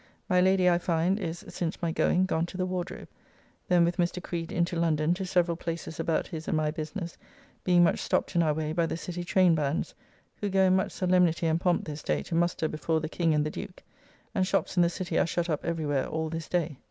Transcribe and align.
My 0.27 0.41
Lady, 0.41 0.67
I 0.67 0.79
find, 0.79 1.19
is, 1.19 1.45
since 1.49 1.79
my 1.79 1.91
going, 1.91 2.25
gone 2.25 2.47
to 2.47 2.57
the 2.57 2.65
Wardrobe. 2.65 3.07
Then 3.67 3.85
with 3.85 3.97
Mr. 3.97 4.19
Creed 4.23 4.51
into 4.51 4.75
London, 4.75 5.13
to 5.13 5.27
several 5.27 5.55
places 5.55 5.99
about 5.99 6.25
his 6.25 6.47
and 6.47 6.57
my 6.57 6.71
business, 6.71 7.15
being 7.63 7.83
much 7.83 7.99
stopped 7.99 8.35
in 8.35 8.41
our 8.41 8.55
way 8.55 8.73
by 8.73 8.87
the 8.87 8.97
City 8.97 9.23
traynebands, 9.23 9.93
who 10.37 10.49
go 10.49 10.63
in 10.63 10.75
much 10.75 10.91
solemnity 10.91 11.45
and 11.45 11.61
pomp 11.61 11.85
this 11.85 12.01
day 12.01 12.23
to 12.23 12.33
muster 12.33 12.67
before 12.67 12.99
the 12.99 13.09
King 13.09 13.35
and 13.35 13.45
the 13.45 13.51
Duke, 13.51 13.83
and 14.33 14.47
shops 14.47 14.75
in 14.75 14.81
the 14.81 14.89
City 14.89 15.19
are 15.19 15.27
shut 15.27 15.51
up 15.51 15.63
every 15.63 15.85
where 15.85 16.07
all 16.07 16.29
this 16.29 16.49
day. 16.49 16.79